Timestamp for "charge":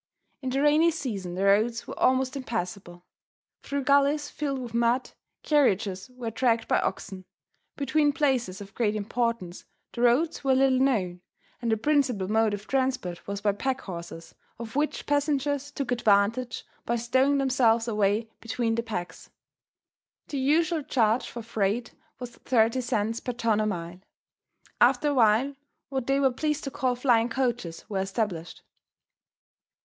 20.81-21.29